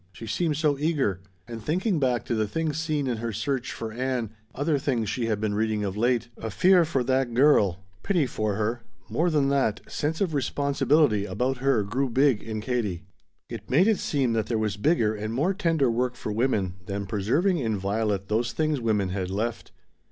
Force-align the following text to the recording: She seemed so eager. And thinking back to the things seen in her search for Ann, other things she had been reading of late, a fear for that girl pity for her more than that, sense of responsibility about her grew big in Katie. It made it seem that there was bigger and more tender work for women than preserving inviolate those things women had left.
She 0.11 0.25
seemed 0.25 0.57
so 0.57 0.79
eager. 0.79 1.19
And 1.47 1.61
thinking 1.61 1.99
back 1.99 2.25
to 2.25 2.33
the 2.33 2.47
things 2.47 2.79
seen 2.79 3.05
in 3.05 3.17
her 3.17 3.31
search 3.31 3.71
for 3.71 3.91
Ann, 3.91 4.31
other 4.55 4.79
things 4.79 5.11
she 5.11 5.27
had 5.27 5.39
been 5.39 5.53
reading 5.53 5.83
of 5.83 5.95
late, 5.95 6.27
a 6.37 6.49
fear 6.49 6.85
for 6.85 7.03
that 7.03 7.35
girl 7.35 7.83
pity 8.01 8.25
for 8.25 8.55
her 8.55 8.81
more 9.11 9.29
than 9.29 9.49
that, 9.49 9.79
sense 9.87 10.19
of 10.19 10.33
responsibility 10.33 11.25
about 11.25 11.57
her 11.57 11.83
grew 11.83 12.09
big 12.09 12.41
in 12.41 12.61
Katie. 12.61 13.03
It 13.47 13.69
made 13.69 13.87
it 13.87 13.99
seem 13.99 14.33
that 14.33 14.47
there 14.47 14.57
was 14.57 14.75
bigger 14.75 15.13
and 15.13 15.35
more 15.35 15.53
tender 15.53 15.91
work 15.91 16.15
for 16.15 16.31
women 16.31 16.77
than 16.87 17.05
preserving 17.05 17.59
inviolate 17.59 18.27
those 18.27 18.53
things 18.53 18.81
women 18.81 19.09
had 19.09 19.29
left. 19.29 19.71